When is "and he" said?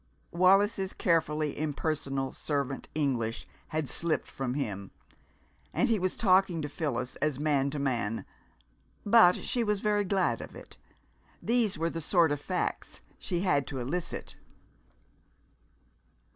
5.75-5.99